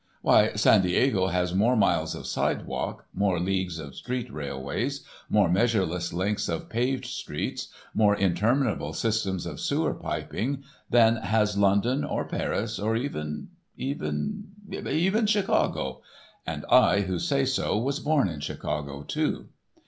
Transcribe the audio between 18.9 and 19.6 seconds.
too)!